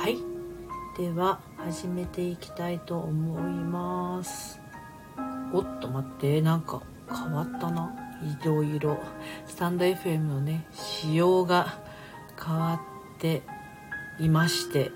[0.00, 0.16] はい。
[0.96, 4.58] では始めていきたいと思います。
[5.52, 7.94] おっと待ってなんか変わったな。
[8.22, 8.98] いろいろ。
[9.46, 11.80] スタンド FM のね仕様が
[12.42, 12.80] 変わ
[13.16, 13.42] って
[14.18, 14.90] いまして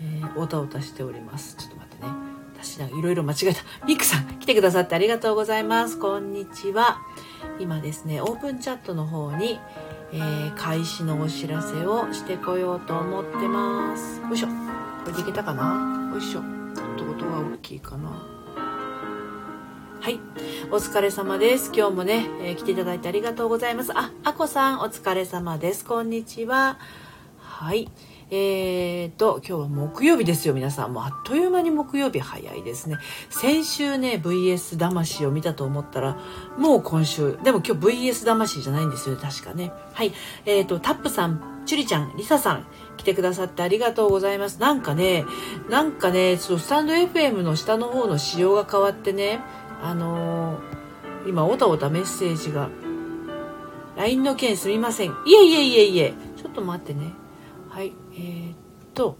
[0.00, 1.56] えー、おたおたしております。
[1.56, 2.10] ちょっと待ってね。
[2.54, 3.60] 私なんかいろいろ間違えた。
[3.86, 5.98] ミックさん来てくださってありがとうございます。
[5.98, 7.02] こんにちは。
[7.60, 9.60] 今ですねオープンチャットの方に、
[10.12, 14.52] えー、開始のお知らせをしてこようと思ってますよいしょこ
[15.06, 16.10] れでいけたかな？
[16.12, 18.08] よいしょちょっと音が大きいかな
[20.00, 20.20] はい。
[20.70, 21.72] お疲れ様です。
[21.74, 23.92] 今日もね、えー、来ていただいてありがとうございます。
[23.94, 25.84] あ、あこさん、お疲れ様です。
[25.84, 26.78] こんにちは。
[27.58, 27.90] はい。
[28.30, 30.92] えーと、今日は木曜日ですよ、皆さん。
[30.92, 32.98] もうあっという間に木曜日早いですね。
[33.30, 36.16] 先週ね、VS 魂を見たと思ったら、
[36.56, 39.72] もう今週、でも今日 VS 魂じゃないんですよ、確かね。
[39.92, 40.12] はい。
[40.46, 42.66] えーと、タップさん、チュリちゃん、リサさん、
[42.96, 44.60] 来てくださってありがとうございます。
[44.60, 45.24] なんかね、
[45.68, 49.40] なんかね、ちょっとスタンド FM の下の方の仕様が変わってね、
[49.82, 52.70] あのー、今、おたおたメッセージが、
[53.96, 55.10] LINE の件すみません。
[55.26, 57.14] いえいえいえいえ、ちょっと待ってね。
[57.78, 57.92] はい。
[58.14, 58.56] えー、っ
[58.92, 59.16] と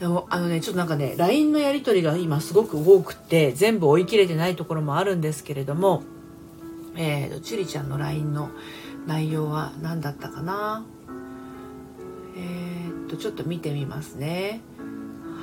[0.00, 6.02] あのねちょっとなんかね LINE のやり取りが今すごく多くて全部追い切れてないところもあるんですけれども
[6.96, 8.50] えーと、チュリちゃんの LINE の
[9.06, 10.84] 内容は何だったかな？
[12.36, 14.60] えー、っとちょっと見てみますね。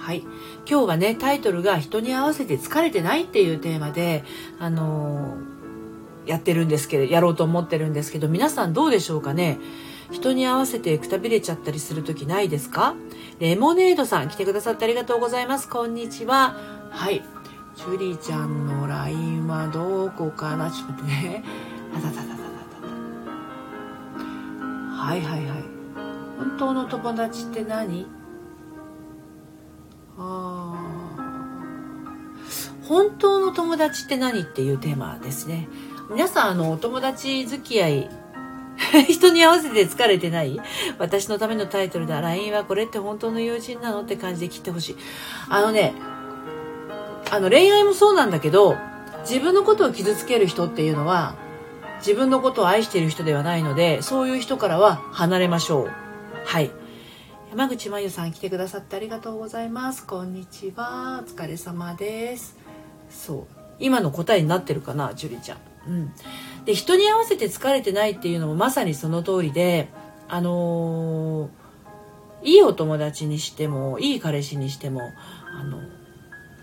[0.01, 0.23] はい。
[0.69, 4.25] 今日はねタイトルが「人に合わせて疲れてない」っていうテーマで
[4.59, 9.57] あのー、やってるんですけどやろうと思ってるんですけど皆さんどうでしょうかね？
[10.11, 12.95] 人に合わせてくたびれちゃったりする時ないですか？
[13.39, 15.67] レモネードさん来てくださってありがとうございます。
[15.69, 16.55] こんにちは。
[16.91, 17.23] はい。
[17.75, 20.71] ジュリーちゃんの LINE はどこかな？
[20.71, 21.43] ちょっと待ってね。
[21.93, 22.87] あたたたたたた
[24.95, 25.63] はいはいはい。
[26.37, 28.07] 本当の友達って何？
[30.17, 30.81] あ
[32.83, 34.41] 本当の友達って何？
[34.41, 35.67] っていうテーマですね。
[36.09, 38.09] 皆さん、あの、お友達付き合い
[39.07, 40.59] 人に合わせて疲れてない？
[40.97, 42.21] 私のためのタイトルだ。
[42.21, 44.97] LINE はこれって本当の友人なのって感じで切ってほしい。
[45.49, 45.93] あのね、
[47.31, 48.75] あの恋愛もそうなんだけど、
[49.21, 51.35] 自分のことを傷つける人っていうのは、
[51.99, 55.91] 自分のことを愛している人ではないので、そういう人からは離れましょう。
[56.45, 56.71] はい。
[57.49, 60.05] 山口真由さん来てくださってありがとうございます。
[60.05, 61.23] こんにちは。
[61.25, 62.57] お疲れ様です。
[63.09, 63.45] そう。
[63.79, 65.57] 今の答えになってるかな、樹里ちゃん。
[65.87, 66.13] うん。
[66.65, 69.89] で人に合わせて疲れてないっていうのもまさにその通りで
[70.27, 75.11] あのー、いいお友達にしてもいい彼氏にしても
[75.59, 75.79] あの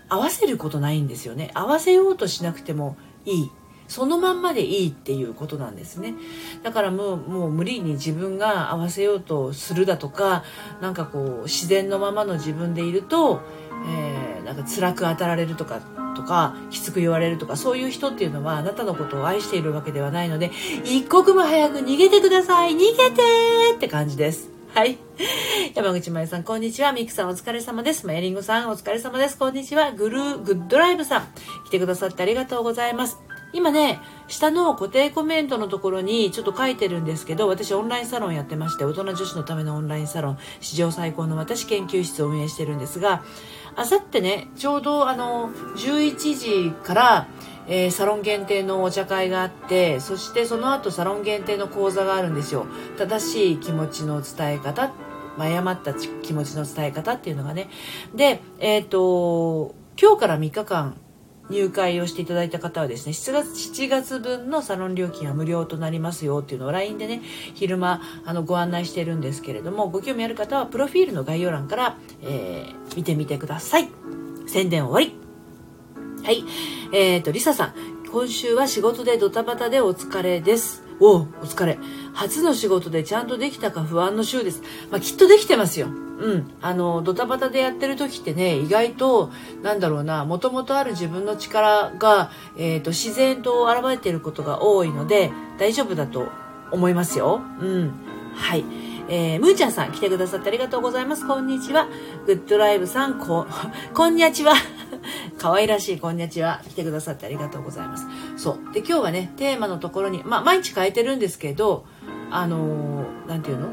[0.09, 1.49] 合わせることないんですよね。
[1.53, 3.51] 合わせようとしなくてもいい。
[3.87, 6.13] そのまんまでいいっていうことなんですね。
[6.63, 10.43] だからもうもう無理に自分が合わせようとするだとか
[10.81, 13.41] なんかこう自然のままの自分でいると、
[13.87, 14.22] えー、
[14.53, 15.81] なんか辛く当たられるとか
[16.15, 20.51] とかきつく言われるとかそういう人っていうのはあなたのことを愛しているわけではないので
[20.83, 23.21] 一刻も早く逃げてください逃げて
[23.75, 24.49] って感じです。
[24.73, 24.97] はい。
[25.75, 26.93] 山口まゆさん、こんにちは。
[26.93, 28.07] ミクさん、お疲れ様です。
[28.07, 29.37] マヤリンゴさん、お疲れ様です。
[29.37, 29.91] こんにちは。
[29.91, 31.27] グルー、グッドライブさん、
[31.67, 33.19] 来てくださってありがとうございます。
[33.53, 43.23] 今ね、下の固定コメントのところにちょっと書いてるんですけど、私オンラインサロンやってまして、大人女子のためのオンラインサロン、史上最高の私研究室を運営してるんですが、
[43.75, 47.27] あさってね、ちょうどあの、11時から、
[47.67, 52.65] えー、サロン限定のお茶会があって、そしてその後サロン限定の講座があるんですよ。
[52.97, 54.91] 正しい気持ちの伝え方、
[55.37, 57.69] 誤った気持ちの伝え方っていうのがね。
[58.13, 60.97] で、えっ、ー、と、今日から3日間、
[61.49, 67.21] 入会をしていただいた方はですね、7月、7月分のサロン料金は無料となりますよっていうのを LINE でね、
[67.53, 73.89] 昼間、あの、ご案内してるんですけれども、ご興味ある方は、プロフィールの概要欄から、えー、見てみてください。
[74.47, 75.19] 宣伝終わり。
[76.23, 76.45] はい。
[76.93, 77.73] えっ、ー、と、リサさん、
[78.11, 80.83] 今週は仕事でドタバタでお疲れです。
[80.99, 81.77] おお疲れ。
[82.13, 84.61] 初の仕事でちゃんとできたか不安の週です。
[84.91, 85.87] まあ、きっとできてますよ。
[85.87, 89.31] うん、あのドタバタでやってる時ってね意外と
[89.61, 96.29] なんだろうなもともとある自分の力が、えーと、自然と現れていることが多いので大丈夫だと
[96.71, 97.41] 思いますよ。
[97.59, 97.93] うん、
[98.35, 98.63] はい
[99.09, 101.27] えー、むーちゃんさん来てくださってありがとうございます。
[101.27, 101.87] こんにちは。
[102.25, 103.45] グッドライブさん、こ、
[103.93, 104.53] こんにゃちは。
[105.37, 106.61] 可愛らしいこんにちは。
[106.69, 108.07] 来てくださってありがとうございます。
[108.37, 108.73] そう。
[108.73, 111.85] で、今日はね、テーマのところに、まあ、毎日変えてるんですけど、
[112.33, 113.69] あのー、ていうの？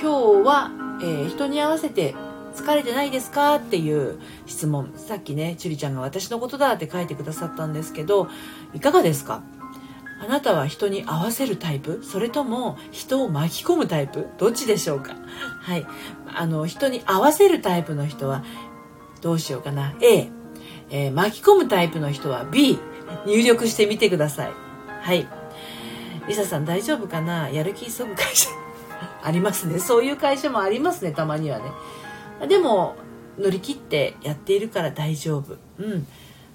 [0.00, 0.70] 今日は
[1.02, 2.14] えー、人に合わせて
[2.54, 4.92] 疲れてないですかっていう質問。
[4.96, 8.28] さっきねちゅりちゃんが私のことだって書いてくださったんですけど
[8.74, 9.42] いかがですか？
[10.22, 12.00] あなたは人に合わせるタイプ？
[12.04, 14.28] それとも人を巻き込むタイプ？
[14.36, 15.16] どっちでしょうか？
[15.62, 15.86] はい。
[16.28, 18.44] あの人に合わせるタイプの人は
[19.22, 20.28] どうしようかな？A、
[20.90, 22.78] えー、巻き込むタイプの人は B
[23.26, 24.52] 入力してみてください。
[25.00, 25.26] はい。
[26.28, 27.48] リサさん大丈夫かな？
[27.50, 28.48] やる気急ぐ会社？
[29.22, 32.96] ありますねそういう会社もありますねたまにはねでも
[33.38, 36.06] 乗り切ってやっているから大丈夫うん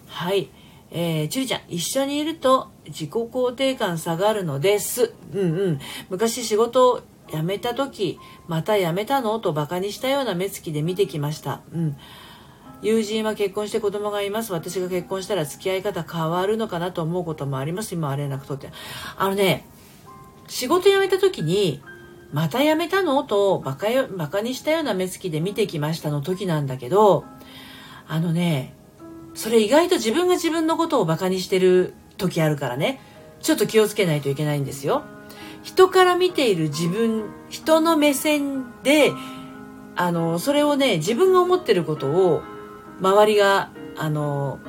[0.07, 0.49] はい
[0.91, 5.13] えー、ちゅりちゃん、一緒にいると自己肯定感下がるのです。
[5.33, 5.79] うんうん。
[6.09, 9.37] 昔仕事を辞めた時、また辞めたの？
[9.39, 11.61] と馬鹿にしたような目つきで見てきました。
[11.73, 11.97] うん。
[12.81, 14.53] 友人は結婚して子供がいます。
[14.53, 17.95] 私が結婚したら付き合い方変わるのかなと思うこともあります。
[17.95, 18.71] 今は連絡取って。
[19.17, 19.65] あのね、
[20.47, 21.81] 仕事辞めた時に、
[22.33, 23.23] また辞めたの？
[23.23, 27.25] とバカよ、バカにしたような目つきで見てきましたの時なんだけど、
[28.07, 28.73] あのね、
[29.35, 33.01] それ意外と自分が自分のことをバカにしてる時あるからね
[33.41, 35.03] ちょっと気をつけないといけないんですよ
[35.61, 39.11] 人から見ている自分人の目線で
[39.97, 42.43] あのそれをね自分が思ってることを
[42.99, 44.59] 周りがあの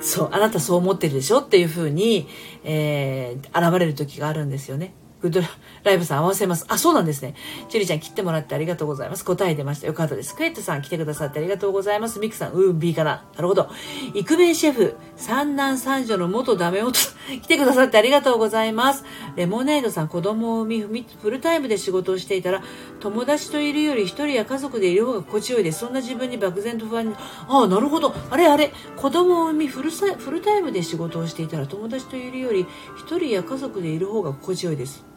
[0.00, 2.28] そうあなたそう思ってるでしょっていうふうに、
[2.64, 4.94] えー、現れる時があるんですよね。
[5.28, 5.40] ッド
[5.84, 6.64] ライブさん合わせます。
[6.68, 7.34] あ、そうなんですね。
[7.68, 9.24] チュリちゃん切ってもらってありがとうございます。
[9.24, 9.86] 答え出ました。
[9.86, 10.34] よかったです。
[10.34, 12.18] クエットさん来てくださってありがとうございます。
[12.18, 13.24] ミクさん、うん、B かな。
[13.34, 13.70] なるほど。
[14.14, 16.98] イクメンシェフ、三男三女の元ダメ男、
[17.42, 19.04] 来てくださってありがとうございます。
[19.36, 22.62] レモネードさん、子供を産み、フルタイムで仕事をしていたら、
[23.00, 25.80] 友達といるより一人や家族でいる方が心地よいです。
[25.80, 27.14] そんな自分に漠然と不安に、
[27.48, 28.14] ああ、なるほど。
[28.30, 35.15] あれあれ、子供を産みフルフルタイムで仕事をしていたら、友達といるより一人や家族でいる方が心地よいです。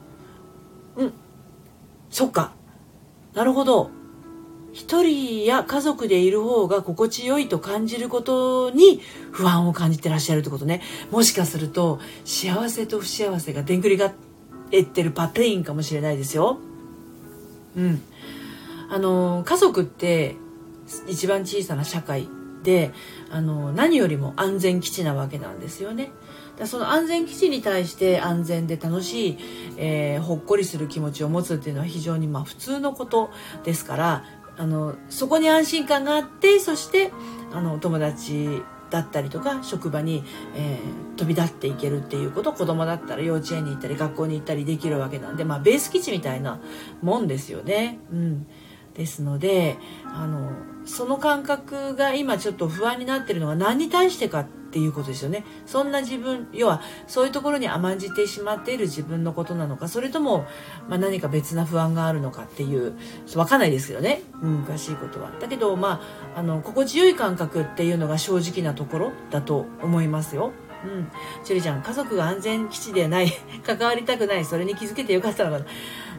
[0.99, 1.13] うん。
[2.09, 2.53] そっか。
[3.33, 3.89] なるほど。
[4.71, 9.01] 一人や家族でいる方が心地よいと感じることに
[9.31, 10.81] 不安を感じてらっしゃるってことね。
[11.09, 14.13] もしかすると幸せと不幸せがでんぐりが
[14.71, 16.59] えってるパテインかもしれないですよ。
[17.75, 18.01] うん。
[18.89, 20.35] あの家族って
[21.07, 22.27] 一番小さな社会
[22.63, 22.91] で
[23.31, 26.11] あの何よりも安全基地なわけなんですよね。
[26.65, 29.38] その安全基地に対して安全で楽しい、
[29.77, 33.31] えー、ほっこりする気持ちを持つっていうのは非常にまあ普通のこと
[33.63, 34.25] ですから
[34.57, 37.11] あのそこに安心感があってそして
[37.53, 40.23] あの友達だったりとか職場に、
[40.56, 46.59] えー、飛び立っていけるっていうこと子供だったら幼稚園に行ったり学校に行ったりできるわけなんで、まあ、ベース基地みたいな
[47.01, 48.00] もんですよね。
[48.11, 48.47] うん、
[48.95, 50.51] ですのであの
[50.89, 60.45] その感覚が今ちょっと不安になってるのは何に対してかっていうことですよねそんな自分要はそういうところに甘んじてしまっている自分のことなのかそれとも、
[60.88, 62.94] まあ、何か別な不安があるのかっていう
[63.33, 66.01] 分かんないですけどね、うん、詳しいことはだけどま
[66.36, 70.51] ああの心地よい感覚っていうのが正直なところだと思いますよ
[70.83, 71.12] うん。
[71.44, 73.31] チュリちゃん、家族が安全基地でない、
[73.68, 75.65] 関わりたくない、それに気づけてよかったのかな。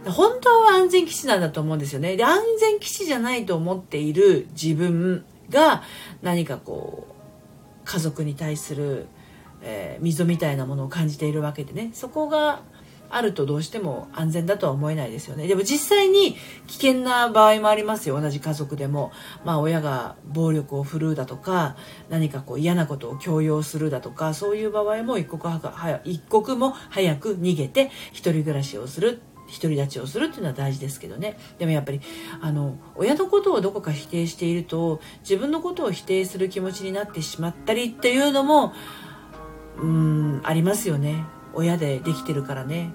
[0.07, 2.17] 本当は安全基地なんだと思うんですよね。
[2.17, 5.83] で、安全基地じゃないと思っている自分が
[6.23, 9.07] 何かこう、家族に対する、
[9.63, 11.91] えー、溝みたいなものを感じているわけでね。
[11.93, 12.63] そこが
[13.11, 15.49] あるとどうしても安全だとは思えないですよね。
[15.49, 16.37] でも実際に
[16.69, 18.21] 危険な場合もありますよ。
[18.21, 19.11] 同じ家族でも。
[19.45, 21.77] まあ親が暴力を振るうだとか
[22.09, 29.21] 何かこう嫌なことを強要するだとかそういう場合も一刻は一刻も早く逃げて一人暮らしをする。
[29.51, 31.39] 独り立ちをするっていうのは大事ですけどね。
[31.59, 32.01] でもやっぱり
[32.41, 38.73] あの親のことをどこか否定していると自分のことを否定する気持ちになってしまったりっていうのも
[39.79, 41.25] うんありますよね。
[41.53, 42.93] 親でできてるからね。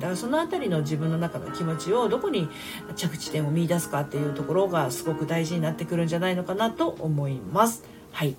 [0.00, 2.48] からその辺りの自分の中の気持ちをどこに
[2.96, 7.84] 着地点を見出すかっていうところがすごく大事になってくるんじゃないのかなと思います。
[8.10, 8.36] はい。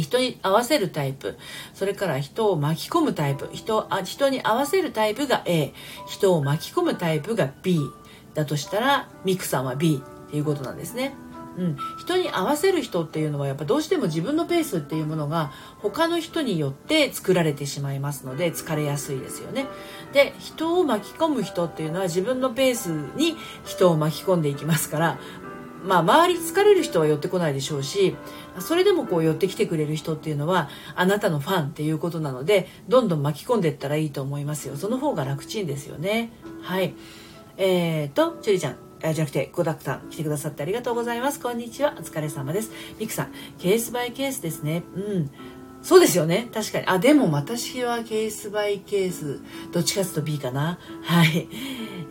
[0.00, 1.36] 人に合わせるタイプ。
[1.74, 3.48] それから人を巻き込むタイプ。
[3.52, 5.72] 人あ人に合わせるタイプが A
[6.06, 7.80] 人を巻き込むタイプが B
[8.34, 11.14] だとしたらミクさんは B っていうことなんですね。
[11.58, 19.66] うん、人に合わせる人っていうのはやっぱどうしても自分のペースっていうものが他の人によって作られてしまいますので疲れやすいですよね。
[20.12, 25.18] で人を巻き込む人っていうのは自分のペースに人を巻き込んでいきますから
[25.86, 28.16] まあ、周り疲れる人は寄ってこないでしょうし
[28.58, 36.94] それでもこう寄ってきてくれる人っていうのはあなたのファンっていうことなのでどんどん巻き込んでいったらいいと思いますよその方が楽ちんですよねはい
[37.56, 41.38] えーとチュリちゃんあじゃなくて、コダクさん来てくださってありがとうございます。
[41.38, 41.94] こんにちは。
[41.98, 42.70] お疲れ様です。
[42.98, 44.84] ミクさん、ケースバイケースですね。
[44.94, 45.30] うん。
[45.86, 46.48] そうですよね。
[46.52, 46.86] 確かに。
[46.88, 49.38] あ、でも私はケースバイケース、
[49.70, 50.80] どっちかというと B かな。
[51.04, 51.48] はい。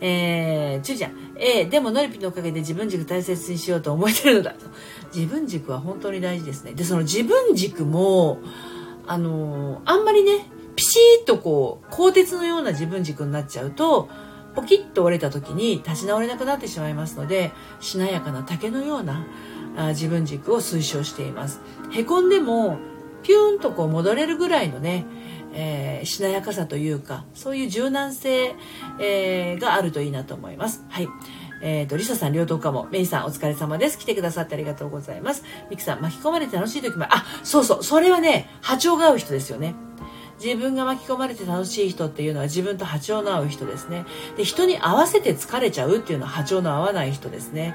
[0.00, 4.54] えー、ちゅうちゃん、えー、でもノリピのおかげで自分軸大切にしようと思えてるのだ。
[5.14, 6.72] 自分軸は本当に大事ですね。
[6.72, 8.38] で、その自分軸も、
[9.06, 14.08] あのー、あんまりね、ピシッとこう鋼鉄のような自分軸になっちゃうと
[14.54, 19.26] ポキッと折れた時に立ち直れなくなってしまいますのでしなやかな竹のような
[19.76, 22.78] あ自分軸を推奨していますへこんでも
[23.26, 25.04] ピューンとこう戻れるぐらいのね、
[25.52, 28.54] えー、しなやかさというかそういう柔軟性、
[29.00, 31.08] えー、があるといいなと思いますはい
[31.62, 32.86] えっ、ー、と、リサさん、両党かも。
[32.90, 33.98] メイさん、お疲れ様です。
[33.98, 35.42] 来てくださってありがとうございます。
[35.70, 39.74] ミキさん、巻き込まれて楽しい時も、あ、そうそう、それはね、波長が合う人ですよね。
[40.38, 44.04] 自分が巻き込まれて楽しい人っていうのは自分と波長の合う人ですね。
[44.36, 47.74] で、人に合わせて疲れちゃうっていうのは波長の合わない人ですね。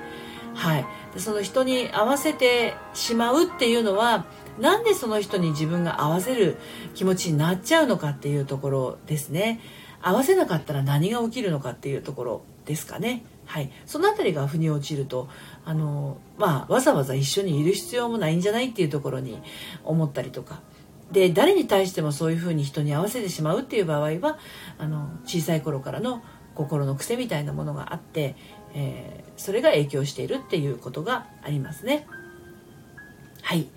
[0.53, 0.85] はい。
[1.13, 4.25] でその人に合わせてしまうっていうのは、
[4.61, 6.57] なんでその人に自分が合わせる
[6.93, 9.59] 気持ちになっちゃうのかっていうところですね。
[10.01, 13.23] 合わせなかったら何が起きるのかっていうところですかね。
[13.45, 15.27] はい、その辺りが腑に落ちると
[15.65, 19.41] あの、まあ、わざわざ一緒にいる必要もないんじゃないっていうところに
[19.83, 20.61] 思ったりとか
[21.11, 24.39] で誰に対してもそういうふうに人に合わせてしまうっていう場合は
[24.77, 26.23] あの小さい頃からの
[26.55, 28.35] 心の癖みたいなものがあって、
[28.73, 32.07] えー、それが影響しているっていうことがありますね。
[33.41, 33.67] はい。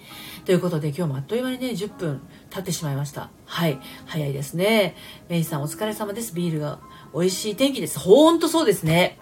[0.44, 3.30] ということで今日もあっという間にね10分経ってしまいました。
[3.46, 3.80] はい。
[4.06, 4.94] 早いですね。
[5.28, 6.34] メイさんお疲れ様です。
[6.34, 6.80] ビールが
[7.14, 7.98] 美味しい天気です。
[7.98, 9.18] ほんとそうですね。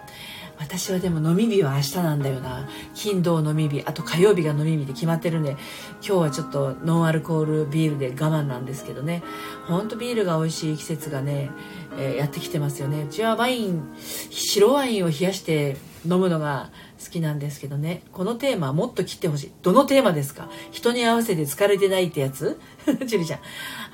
[0.58, 2.68] 私はでも飲み日は明日なんだよな。
[2.94, 3.82] 金土飲み日。
[3.84, 5.60] あと火曜日が飲み日で決まってるんで今
[6.00, 9.22] 日はちょっとノンアルコールビールで我慢なんですけどね。
[9.66, 11.50] ほんとビールが美味しい季節がね、
[11.98, 13.04] えー、やってきてますよね。
[13.04, 13.94] うちはワイン
[14.30, 16.70] 白ワインを冷やして飲むのが
[17.02, 18.02] 好きなんですけどね。
[18.12, 19.52] このテーマもっと切ってほしい。
[19.62, 20.48] どのテーマですか？
[20.70, 22.58] 人に合わせて疲れてないってやつ？
[23.06, 23.40] ジュリちゃん。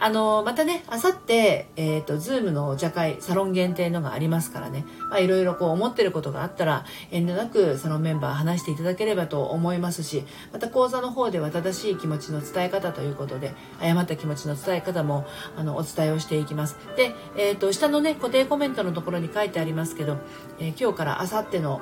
[0.00, 4.84] あのまたねあさってえっ、ー、とズームのお茶会サロン限定のがありますからね。
[5.20, 16.76] いろいろこう思ってることがあったら遠慮なくサロンメンバー話していただければと思いますしまた講座の方では正しい気持ちの伝え方ということで誤った気持ちの伝え方もあのお伝えをしていきます。
[16.96, 20.18] で、えーと、下のね固定コメントのところに書いてありますけど、
[20.58, 21.80] えー、今日からあさっての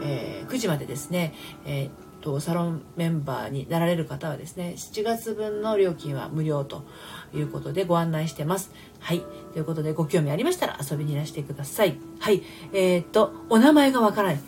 [0.00, 6.84] えー、9時までですね、えーとサロンメンバーになられる方はですね7月分の料金は無料と
[7.32, 8.72] いうことでご案内してます。
[9.00, 9.22] はい。
[9.52, 11.98] ということでご興味ありましたら遊びにいらしてください。
[12.18, 12.42] はい。
[12.72, 14.40] えっ、とお名前がわからない。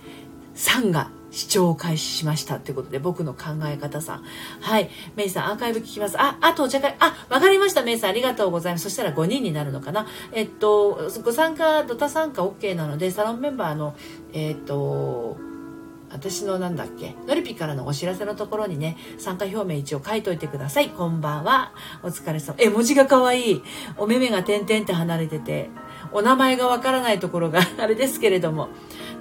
[0.55, 4.25] さんが視聴を開始しましたということで僕の考え方さん。
[4.61, 4.91] はい。
[5.17, 6.21] メイさんアーカイブ聞きます。
[6.21, 8.11] ああとお茶会あわかりましたメイさん。
[8.11, 8.85] ありがとうございます。
[8.85, 10.07] そしたら5人になるのかな？
[10.33, 13.95] えっとご参加ドタ参加 OK なのでサロンメンバーの
[14.33, 15.37] えっと
[16.11, 17.15] 私のなんだっけ？
[17.29, 20.89] のりぴからのお知らせのところにね参加表明一応書いといてください。
[20.91, 21.73] こんばんは。
[22.03, 23.63] お疲れ様え文字が可愛い。
[23.97, 25.71] お目目が点々って離れてて
[26.13, 28.71] お名前がわからないところがあれですけれども。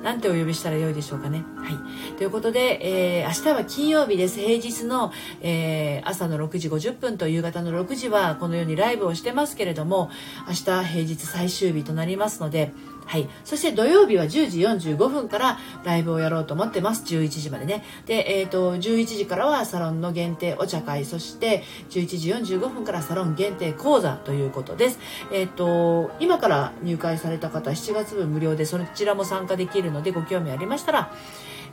[0.04, 1.44] なんてお呼びしたらよいでしょうかね。
[1.58, 2.16] はい。
[2.16, 2.80] ということで、
[3.22, 4.40] えー、明日は金曜日です。
[4.40, 10.10] 平日の、えー、朝の6時50分と夕方の6時はこのようにライブをしてますけれども、
[10.48, 12.72] 明日平日最終日となりますので、
[13.10, 13.28] はい。
[13.44, 14.60] そして土曜日は10時
[14.92, 17.04] 45分からライブをやろうと思ってます。
[17.06, 17.84] 11時までね。
[18.06, 25.00] で、えっ、ー、と、11時からはサロンの限定お茶会、そして11時45分からサロン限定講座ということです。
[25.34, 31.12] えっ、ー、と、今から入会された方7月分無料でそちらも参加できるのでご興味ありましたら、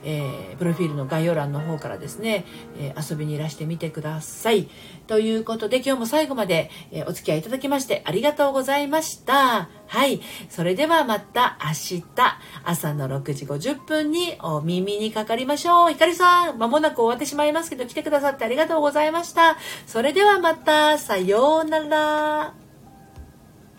[0.03, 2.45] えー、プロフィールの概要欄の方からですね、
[2.79, 4.69] えー、遊びにいらしてみてください。
[5.07, 9.69] ということで今日も最後まで、えー、お付き合いいただきましてありがとうございました。
[9.87, 10.21] はい。
[10.49, 12.03] それではまた明日
[12.63, 15.89] 朝の6時50分にお耳にかかりましょう。
[15.89, 19.57] ひかりさん、まもなく終わってしまいますけど来てくださってありがとうございました。
[19.85, 22.66] それではまた、さようなら。